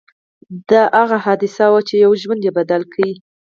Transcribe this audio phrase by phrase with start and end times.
[0.69, 3.05] دا هغه حادثه وه چې يو ژوند يې بدل کړ.